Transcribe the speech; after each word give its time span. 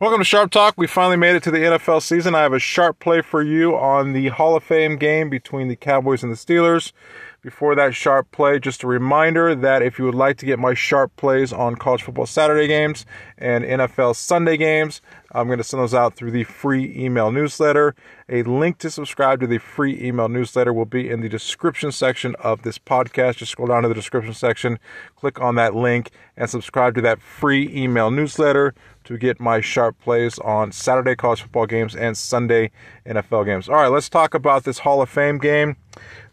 Welcome 0.00 0.20
to 0.20 0.24
Sharp 0.24 0.52
Talk. 0.52 0.74
We 0.76 0.86
finally 0.86 1.16
made 1.16 1.34
it 1.34 1.42
to 1.42 1.50
the 1.50 1.58
NFL 1.58 2.02
season. 2.02 2.32
I 2.36 2.42
have 2.42 2.52
a 2.52 2.60
sharp 2.60 3.00
play 3.00 3.20
for 3.20 3.42
you 3.42 3.76
on 3.76 4.12
the 4.12 4.28
Hall 4.28 4.54
of 4.54 4.62
Fame 4.62 4.96
game 4.96 5.28
between 5.28 5.66
the 5.66 5.74
Cowboys 5.74 6.22
and 6.22 6.30
the 6.30 6.36
Steelers. 6.36 6.92
Before 7.40 7.76
that 7.76 7.94
sharp 7.94 8.32
play, 8.32 8.58
just 8.58 8.82
a 8.82 8.88
reminder 8.88 9.54
that 9.54 9.80
if 9.80 9.96
you 9.96 10.04
would 10.06 10.14
like 10.16 10.38
to 10.38 10.46
get 10.46 10.58
my 10.58 10.74
sharp 10.74 11.14
plays 11.14 11.52
on 11.52 11.76
college 11.76 12.02
football 12.02 12.26
Saturday 12.26 12.66
games 12.66 13.06
and 13.38 13.64
NFL 13.64 14.16
Sunday 14.16 14.56
games, 14.56 15.00
I'm 15.30 15.46
going 15.46 15.58
to 15.58 15.64
send 15.64 15.80
those 15.80 15.94
out 15.94 16.16
through 16.16 16.32
the 16.32 16.42
free 16.42 16.92
email 16.96 17.30
newsletter. 17.30 17.94
A 18.28 18.42
link 18.42 18.78
to 18.78 18.90
subscribe 18.90 19.38
to 19.38 19.46
the 19.46 19.58
free 19.58 19.96
email 20.02 20.28
newsletter 20.28 20.72
will 20.72 20.84
be 20.84 21.08
in 21.08 21.20
the 21.20 21.28
description 21.28 21.92
section 21.92 22.34
of 22.40 22.62
this 22.62 22.76
podcast. 22.76 23.36
Just 23.36 23.52
scroll 23.52 23.68
down 23.68 23.84
to 23.84 23.88
the 23.88 23.94
description 23.94 24.34
section, 24.34 24.80
click 25.14 25.40
on 25.40 25.54
that 25.54 25.76
link, 25.76 26.10
and 26.36 26.50
subscribe 26.50 26.96
to 26.96 27.00
that 27.02 27.22
free 27.22 27.70
email 27.72 28.10
newsletter 28.10 28.74
to 29.04 29.16
get 29.16 29.38
my 29.38 29.60
sharp 29.60 29.96
plays 30.00 30.40
on 30.40 30.72
Saturday 30.72 31.14
college 31.14 31.42
football 31.42 31.66
games 31.66 31.94
and 31.94 32.16
Sunday 32.16 32.72
NFL 33.06 33.44
games. 33.46 33.68
All 33.68 33.76
right, 33.76 33.88
let's 33.88 34.08
talk 34.08 34.34
about 34.34 34.64
this 34.64 34.80
Hall 34.80 35.00
of 35.00 35.08
Fame 35.08 35.38
game. 35.38 35.76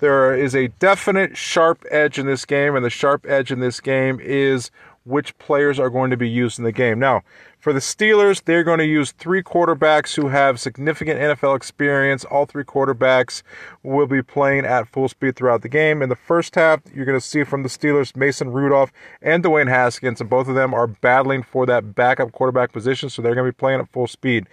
There 0.00 0.34
is 0.34 0.54
a 0.54 0.68
definite 0.68 1.36
sharp 1.36 1.84
edge 1.90 2.18
in 2.18 2.26
this 2.26 2.44
game, 2.44 2.76
and 2.76 2.84
the 2.84 2.90
sharp 2.90 3.26
edge 3.28 3.50
in 3.50 3.60
this 3.60 3.80
game 3.80 4.20
is 4.20 4.70
which 5.04 5.36
players 5.38 5.78
are 5.78 5.90
going 5.90 6.10
to 6.10 6.16
be 6.16 6.28
used 6.28 6.58
in 6.58 6.64
the 6.64 6.72
game. 6.72 6.98
Now, 6.98 7.22
for 7.64 7.72
the 7.72 7.80
Steelers, 7.80 8.44
they're 8.44 8.62
going 8.62 8.78
to 8.78 8.84
use 8.84 9.12
three 9.12 9.42
quarterbacks 9.42 10.16
who 10.16 10.28
have 10.28 10.60
significant 10.60 11.18
NFL 11.18 11.56
experience. 11.56 12.22
All 12.26 12.44
three 12.44 12.62
quarterbacks 12.62 13.42
will 13.82 14.06
be 14.06 14.22
playing 14.22 14.66
at 14.66 14.86
full 14.86 15.08
speed 15.08 15.34
throughout 15.34 15.62
the 15.62 15.70
game. 15.70 16.02
In 16.02 16.10
the 16.10 16.14
first 16.14 16.56
half, 16.56 16.82
you're 16.94 17.06
going 17.06 17.18
to 17.18 17.26
see 17.26 17.42
from 17.42 17.62
the 17.62 17.70
Steelers 17.70 18.14
Mason 18.14 18.52
Rudolph 18.52 18.92
and 19.22 19.42
Dwayne 19.42 19.70
Haskins, 19.70 20.20
and 20.20 20.28
both 20.28 20.46
of 20.46 20.54
them 20.54 20.74
are 20.74 20.86
battling 20.86 21.42
for 21.42 21.64
that 21.64 21.94
backup 21.94 22.32
quarterback 22.32 22.70
position, 22.70 23.08
so 23.08 23.22
they're 23.22 23.34
going 23.34 23.46
to 23.46 23.52
be 23.52 23.56
playing 23.56 23.80
at 23.80 23.88
full 23.88 24.08
speed. 24.08 24.46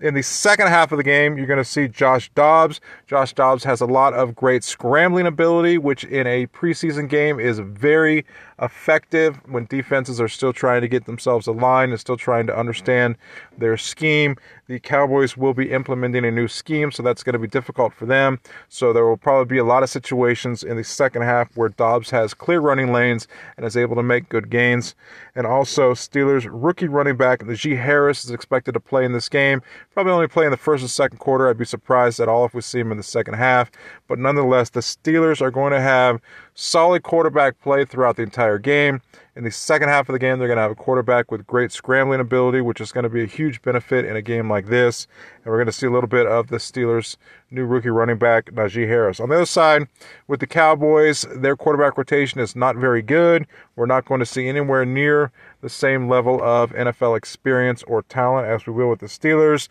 In 0.00 0.14
the 0.14 0.22
second 0.22 0.66
half 0.66 0.92
of 0.92 0.98
the 0.98 1.04
game, 1.04 1.38
you're 1.38 1.46
going 1.46 1.56
to 1.56 1.64
see 1.64 1.86
Josh 1.86 2.30
Dobbs. 2.34 2.80
Josh 3.06 3.32
Dobbs 3.32 3.62
has 3.64 3.80
a 3.80 3.86
lot 3.86 4.12
of 4.12 4.34
great 4.34 4.62
scrambling 4.62 5.26
ability, 5.26 5.78
which 5.78 6.04
in 6.04 6.26
a 6.26 6.48
preseason 6.48 7.08
game 7.08 7.40
is 7.40 7.60
very 7.60 8.26
effective 8.60 9.40
when 9.46 9.66
defenses 9.66 10.20
are 10.20 10.28
still 10.28 10.52
trying 10.52 10.80
to 10.80 10.88
get 10.88 11.04
themselves 11.06 11.46
aligned 11.46 11.92
and 11.92 12.00
still 12.00 12.16
trying 12.16 12.46
to 12.46 12.55
understand 12.56 13.16
their 13.58 13.76
scheme. 13.76 14.36
The 14.66 14.80
Cowboys 14.80 15.36
will 15.36 15.54
be 15.54 15.70
implementing 15.70 16.24
a 16.24 16.30
new 16.30 16.48
scheme, 16.48 16.90
so 16.90 17.02
that's 17.02 17.22
going 17.22 17.34
to 17.34 17.38
be 17.38 17.46
difficult 17.46 17.92
for 17.92 18.06
them. 18.06 18.40
So 18.68 18.92
there 18.92 19.06
will 19.06 19.16
probably 19.16 19.54
be 19.54 19.58
a 19.58 19.64
lot 19.64 19.82
of 19.82 19.90
situations 19.90 20.64
in 20.64 20.76
the 20.76 20.82
second 20.84 21.22
half 21.22 21.56
where 21.56 21.68
Dobbs 21.68 22.10
has 22.10 22.34
clear 22.34 22.60
running 22.60 22.92
lanes 22.92 23.28
and 23.56 23.64
is 23.64 23.76
able 23.76 23.94
to 23.96 24.02
make 24.02 24.28
good 24.28 24.50
gains. 24.50 24.94
And 25.36 25.46
also, 25.46 25.92
Steelers 25.92 26.48
rookie 26.50 26.88
running 26.88 27.16
back 27.16 27.40
Najee 27.40 27.80
Harris 27.80 28.24
is 28.24 28.30
expected 28.30 28.72
to 28.72 28.80
play 28.80 29.04
in 29.04 29.12
this 29.12 29.28
game. 29.28 29.62
Probably 29.94 30.12
only 30.12 30.28
play 30.28 30.46
in 30.46 30.50
the 30.50 30.56
first 30.56 30.82
and 30.82 30.90
second 30.90 31.18
quarter. 31.18 31.48
I'd 31.48 31.58
be 31.58 31.64
surprised 31.64 32.18
at 32.18 32.28
all 32.28 32.44
if 32.44 32.54
we 32.54 32.60
see 32.60 32.80
him 32.80 32.90
in 32.90 32.96
the 32.96 33.02
second 33.04 33.34
half. 33.34 33.70
But 34.08 34.18
nonetheless, 34.18 34.70
the 34.70 34.80
Steelers 34.80 35.40
are 35.40 35.50
going 35.50 35.72
to 35.72 35.80
have 35.80 36.20
solid 36.56 37.02
quarterback 37.02 37.60
play 37.60 37.84
throughout 37.84 38.16
the 38.16 38.22
entire 38.22 38.58
game. 38.58 39.00
In 39.36 39.44
the 39.44 39.50
second 39.50 39.90
half 39.90 40.08
of 40.08 40.14
the 40.14 40.18
game, 40.18 40.38
they're 40.38 40.48
going 40.48 40.56
to 40.56 40.62
have 40.62 40.70
a 40.70 40.74
quarterback 40.74 41.30
with 41.30 41.46
great 41.46 41.70
scrambling 41.70 42.20
ability, 42.20 42.62
which 42.62 42.80
is 42.80 42.90
going 42.90 43.04
to 43.04 43.10
be 43.10 43.22
a 43.22 43.26
huge 43.26 43.60
benefit 43.60 44.06
in 44.06 44.16
a 44.16 44.22
game 44.22 44.50
like 44.50 44.66
this. 44.66 45.06
And 45.44 45.52
we're 45.52 45.58
going 45.58 45.66
to 45.66 45.72
see 45.72 45.86
a 45.86 45.90
little 45.90 46.08
bit 46.08 46.26
of 46.26 46.48
the 46.48 46.56
Steelers' 46.56 47.16
new 47.50 47.66
rookie 47.66 47.90
running 47.90 48.16
back, 48.16 48.46
Najee 48.46 48.88
Harris. 48.88 49.20
On 49.20 49.28
the 49.28 49.34
other 49.36 49.44
side, 49.44 49.88
with 50.26 50.40
the 50.40 50.46
Cowboys, 50.46 51.26
their 51.36 51.54
quarterback 51.54 51.98
rotation 51.98 52.40
is 52.40 52.56
not 52.56 52.76
very 52.76 53.02
good. 53.02 53.46
We're 53.76 53.84
not 53.84 54.06
going 54.06 54.20
to 54.20 54.26
see 54.26 54.48
anywhere 54.48 54.86
near 54.86 55.32
the 55.60 55.68
same 55.68 56.08
level 56.08 56.42
of 56.42 56.72
NFL 56.72 57.18
experience 57.18 57.82
or 57.82 58.00
talent 58.02 58.48
as 58.48 58.66
we 58.66 58.72
will 58.72 58.88
with 58.88 59.00
the 59.00 59.06
Steelers. 59.06 59.68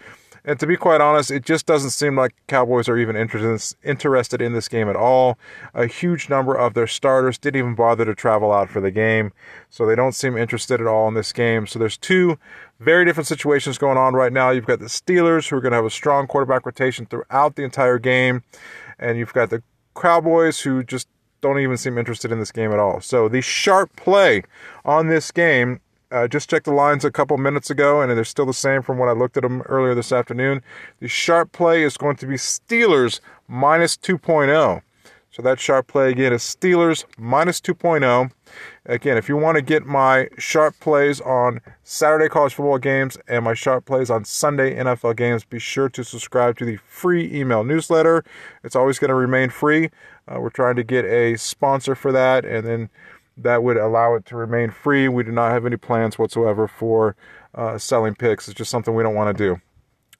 And 0.47 0.59
to 0.59 0.67
be 0.67 0.77
quite 0.77 1.01
honest, 1.01 1.31
it 1.31 1.43
just 1.43 1.65
doesn't 1.65 1.89
seem 1.89 2.15
like 2.15 2.35
Cowboys 2.47 2.87
are 2.87 2.97
even 2.99 3.15
interested 3.15 4.41
in 4.41 4.53
this 4.53 4.67
game 4.67 4.87
at 4.87 4.95
all. 4.95 5.39
A 5.73 5.87
huge 5.87 6.29
number 6.29 6.55
of 6.55 6.75
their 6.75 6.85
starters 6.85 7.39
didn't 7.39 7.57
even 7.57 7.73
bother 7.73 8.05
to 8.05 8.13
travel 8.13 8.51
out 8.51 8.69
for 8.69 8.79
the 8.79 8.91
game, 8.91 9.33
so 9.71 9.87
they 9.87 9.95
don't 9.95 10.13
seem 10.13 10.37
interested 10.37 10.79
at 10.79 10.85
all 10.85 11.07
in 11.07 11.15
this 11.15 11.33
game. 11.33 11.65
So 11.65 11.79
there's 11.79 11.97
two 11.97 12.37
very 12.79 13.05
different 13.05 13.25
situations 13.25 13.79
going 13.79 13.97
on 13.97 14.13
right 14.13 14.31
now. 14.31 14.51
You've 14.51 14.67
got 14.67 14.79
the 14.79 14.85
Steelers, 14.85 15.49
who 15.49 15.57
are 15.57 15.61
going 15.61 15.71
to 15.71 15.77
have 15.77 15.85
a 15.85 15.89
strong 15.89 16.27
quarterback 16.27 16.63
rotation 16.65 17.07
throughout 17.07 17.55
the 17.55 17.63
entire 17.63 17.97
game, 17.97 18.43
and 18.99 19.17
you've 19.17 19.33
got 19.33 19.49
the 19.49 19.63
Cowboys, 19.99 20.61
who 20.61 20.83
just 20.83 21.07
don't 21.41 21.59
even 21.59 21.77
seem 21.77 21.97
interested 21.97 22.31
in 22.31 22.39
this 22.39 22.51
game 22.51 22.71
at 22.71 22.79
all. 22.79 23.01
So 23.01 23.27
the 23.29 23.41
sharp 23.41 23.95
play 23.95 24.43
on 24.83 25.07
this 25.07 25.31
game 25.31 25.79
uh, 26.11 26.27
just 26.27 26.49
checked 26.49 26.65
the 26.65 26.73
lines 26.73 27.03
a 27.05 27.11
couple 27.11 27.37
minutes 27.37 27.69
ago, 27.69 28.01
and 28.01 28.11
they're 28.11 28.23
still 28.23 28.45
the 28.45 28.53
same 28.53 28.81
from 28.81 28.97
when 28.97 29.09
I 29.09 29.13
looked 29.13 29.37
at 29.37 29.43
them 29.43 29.61
earlier 29.63 29.95
this 29.95 30.11
afternoon. 30.11 30.61
The 30.99 31.07
sharp 31.07 31.51
play 31.51 31.83
is 31.83 31.97
going 31.97 32.15
to 32.17 32.27
be 32.27 32.35
Steelers 32.35 33.19
minus 33.47 33.97
2.0. 33.97 34.81
So 35.35 35.41
that 35.41 35.59
sharp 35.59 35.87
play 35.87 36.11
again 36.11 36.31
is 36.31 36.43
Steelers 36.43 37.03
minus 37.17 37.59
2.0. 37.59 38.31
Again, 38.85 39.17
if 39.17 39.27
you 39.27 39.35
want 39.35 39.57
to 39.57 39.61
get 39.61 39.85
my 39.85 40.29
sharp 40.37 40.79
plays 40.79 41.19
on 41.19 41.59
Saturday 41.83 42.29
college 42.29 42.53
football 42.53 42.77
games 42.77 43.17
and 43.27 43.43
my 43.43 43.53
sharp 43.53 43.83
plays 43.83 44.09
on 44.09 44.23
Sunday 44.23 44.75
NFL 44.75 45.17
games, 45.17 45.43
be 45.43 45.59
sure 45.59 45.89
to 45.89 46.05
subscribe 46.05 46.57
to 46.59 46.65
the 46.65 46.77
free 46.77 47.29
email 47.37 47.65
newsletter. 47.65 48.23
It's 48.63 48.77
always 48.77 48.97
going 48.97 49.09
to 49.09 49.15
remain 49.15 49.49
free. 49.49 49.89
Uh, 50.25 50.39
we're 50.39 50.51
trying 50.51 50.77
to 50.77 50.85
get 50.85 51.03
a 51.03 51.35
sponsor 51.35 51.95
for 51.95 52.13
that, 52.13 52.45
and 52.45 52.65
then 52.65 52.89
that 53.37 53.63
would 53.63 53.77
allow 53.77 54.15
it 54.15 54.25
to 54.27 54.35
remain 54.35 54.71
free. 54.71 55.07
We 55.07 55.23
do 55.23 55.31
not 55.31 55.51
have 55.51 55.65
any 55.65 55.77
plans 55.77 56.17
whatsoever 56.17 56.67
for 56.67 57.15
uh, 57.53 57.77
selling 57.77 58.15
picks. 58.15 58.47
It's 58.47 58.57
just 58.57 58.71
something 58.71 58.95
we 58.95 59.03
don't 59.03 59.15
want 59.15 59.35
to 59.35 59.43
do. 59.43 59.61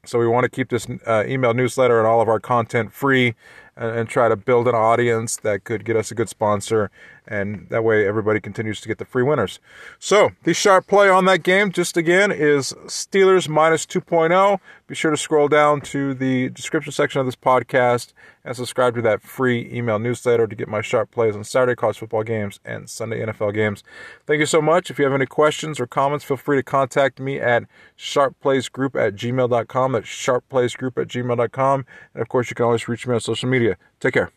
So 0.05 0.19
we 0.19 0.27
want 0.27 0.43
to 0.43 0.49
keep 0.49 0.69
this 0.69 0.87
uh, 1.07 1.23
email 1.25 1.53
newsletter 1.53 1.97
and 1.97 2.07
all 2.07 2.21
of 2.21 2.29
our 2.29 2.39
content 2.39 2.93
free 2.93 3.35
and, 3.77 3.97
and, 3.97 4.09
try 4.09 4.29
to 4.29 4.35
build 4.35 4.67
an 4.67 4.75
audience 4.75 5.35
that 5.37 5.63
could 5.63 5.83
get 5.83 5.95
us 5.95 6.11
a 6.11 6.15
good 6.15 6.29
sponsor. 6.29 6.89
And 7.27 7.67
that 7.69 7.83
way 7.83 8.07
everybody 8.07 8.39
continues 8.39 8.79
to 8.81 8.87
get 8.87 8.99
the 8.99 9.05
free 9.05 9.23
winners. 9.23 9.59
So 9.99 10.29
the 10.43 10.53
sharp 10.53 10.87
play 10.87 11.09
on 11.09 11.25
that 11.25 11.43
game, 11.43 11.71
just 11.71 11.97
again, 11.97 12.31
is 12.31 12.73
Steelers 12.85 13.49
minus 13.49 13.85
2.0. 13.85 14.59
Be 14.87 14.93
sure 14.93 15.09
to 15.09 15.17
scroll 15.17 15.47
down 15.47 15.81
to 15.81 16.13
the 16.13 16.49
description 16.49 16.91
section 16.91 17.19
of 17.19 17.25
this 17.25 17.35
podcast 17.35 18.13
and 18.43 18.55
subscribe 18.55 18.93
to 18.93 19.01
that 19.01 19.23
free 19.23 19.67
email 19.73 19.97
newsletter 19.97 20.45
to 20.45 20.55
get 20.55 20.67
my 20.67 20.81
sharp 20.81 21.09
plays 21.09 21.35
on 21.35 21.43
Saturday 21.43 21.75
college 21.75 21.97
football 21.97 22.21
games 22.21 22.59
and 22.63 22.87
Sunday 22.87 23.25
NFL 23.25 23.55
games. 23.55 23.83
Thank 24.27 24.39
you 24.39 24.45
so 24.45 24.61
much. 24.61 24.91
If 24.91 24.99
you 24.99 25.05
have 25.05 25.13
any 25.15 25.25
questions 25.25 25.79
or 25.79 25.87
comments, 25.87 26.23
feel 26.23 26.37
free 26.37 26.57
to 26.57 26.63
contact 26.63 27.19
me 27.19 27.39
at 27.39 27.63
sharpplaysgroup 27.97 28.95
at 28.95 29.15
gmail.com. 29.15 29.91
That's 29.93 30.07
sharpplaysgroup 30.07 31.01
at 31.01 31.07
gmail.com. 31.07 31.85
And 32.13 32.21
of 32.21 32.29
course, 32.29 32.51
you 32.51 32.55
can 32.55 32.65
always 32.65 32.87
reach 32.87 33.07
me 33.07 33.15
on 33.15 33.21
social 33.21 33.49
media. 33.49 33.64
Take 33.99 34.13
care. 34.13 34.31